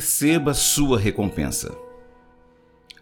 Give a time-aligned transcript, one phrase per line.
[0.00, 1.76] Receba sua recompensa.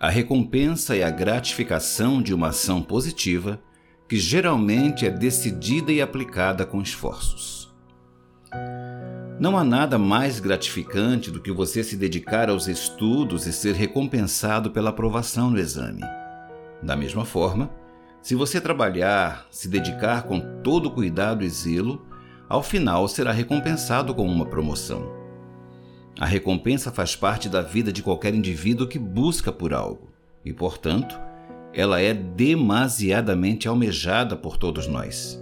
[0.01, 3.63] A recompensa é a gratificação de uma ação positiva
[4.09, 7.73] que geralmente é decidida e aplicada com esforços.
[9.39, 14.73] Não há nada mais gratificante do que você se dedicar aos estudos e ser recompensado
[14.73, 16.03] pela aprovação no exame.
[16.83, 17.71] Da mesma forma,
[18.21, 22.05] se você trabalhar, se dedicar com todo cuidado e zelo,
[22.49, 25.18] ao final será recompensado com uma promoção.
[26.19, 30.11] A recompensa faz parte da vida de qualquer indivíduo que busca por algo
[30.45, 31.17] e, portanto,
[31.73, 35.41] ela é demasiadamente almejada por todos nós.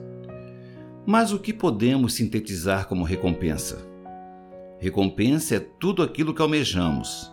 [1.06, 3.86] Mas o que podemos sintetizar como recompensa?
[4.78, 7.32] Recompensa é tudo aquilo que almejamos,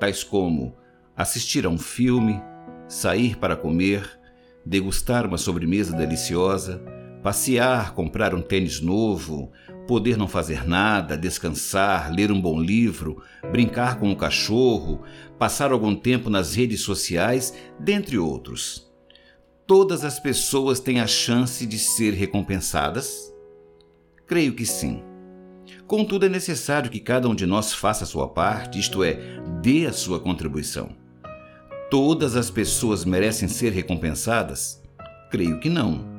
[0.00, 0.74] tais como
[1.16, 2.42] assistir a um filme,
[2.88, 4.18] sair para comer,
[4.66, 6.82] degustar uma sobremesa deliciosa,
[7.24, 9.50] passear, comprar um tênis novo,
[9.88, 15.02] poder não fazer nada, descansar, ler um bom livro, brincar com o cachorro,
[15.38, 18.92] passar algum tempo nas redes sociais, dentre outros.
[19.66, 23.34] Todas as pessoas têm a chance de ser recompensadas?
[24.26, 25.02] Creio que sim.
[25.86, 29.18] Contudo, é necessário que cada um de nós faça a sua parte, isto é,
[29.62, 30.90] dê a sua contribuição.
[31.90, 34.82] Todas as pessoas merecem ser recompensadas?
[35.30, 36.13] Creio que não.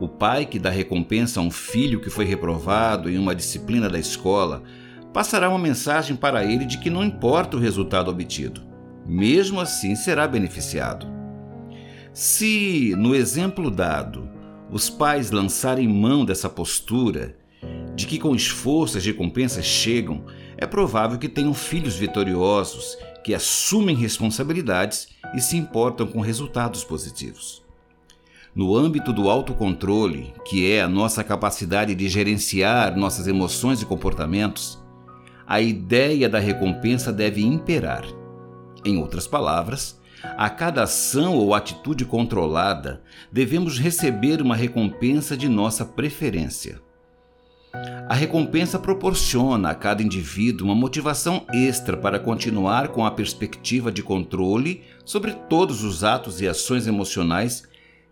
[0.00, 3.98] O pai que dá recompensa a um filho que foi reprovado em uma disciplina da
[3.98, 4.62] escola
[5.12, 8.62] passará uma mensagem para ele de que não importa o resultado obtido,
[9.04, 11.06] mesmo assim será beneficiado.
[12.12, 14.28] Se, no exemplo dado,
[14.70, 17.36] os pais lançarem mão dessa postura,
[17.96, 20.24] de que com esforço as recompensas chegam,
[20.56, 27.67] é provável que tenham filhos vitoriosos que assumem responsabilidades e se importam com resultados positivos.
[28.58, 34.82] No âmbito do autocontrole, que é a nossa capacidade de gerenciar nossas emoções e comportamentos,
[35.46, 38.04] a ideia da recompensa deve imperar.
[38.84, 40.00] Em outras palavras,
[40.36, 43.00] a cada ação ou atitude controlada,
[43.30, 46.80] devemos receber uma recompensa de nossa preferência.
[48.08, 54.02] A recompensa proporciona a cada indivíduo uma motivação extra para continuar com a perspectiva de
[54.02, 57.67] controle sobre todos os atos e ações emocionais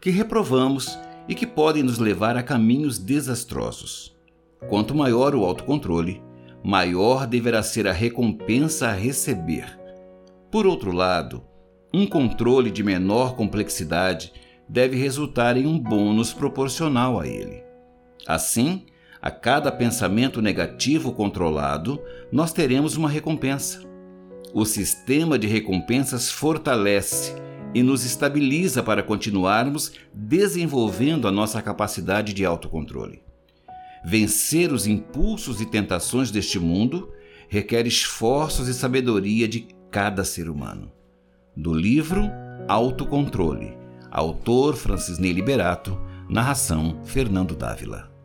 [0.06, 0.97] que reprovamos
[1.27, 4.17] e que podem nos levar a caminhos desastrosos.
[4.69, 6.22] Quanto maior o autocontrole,
[6.62, 9.67] maior deverá ser a recompensa a receber.
[10.49, 11.43] Por outro lado,
[11.93, 14.33] um controle de menor complexidade
[14.69, 17.65] deve resultar em um bônus proporcional a ele.
[18.28, 18.87] Assim,
[19.21, 22.00] a cada pensamento negativo controlado,
[22.31, 23.83] nós teremos uma recompensa.
[24.55, 27.34] O sistema de recompensas fortalece
[27.76, 33.20] e nos estabiliza para continuarmos desenvolvendo a nossa capacidade de autocontrole.
[34.03, 37.12] Vencer os impulsos e tentações deste mundo
[37.50, 40.91] requer esforços e sabedoria de cada ser humano.
[41.54, 42.31] Do livro
[42.66, 43.76] Autocontrole,
[44.10, 46.00] autor Francisney Liberato,
[46.31, 48.16] narração Fernando Dávila.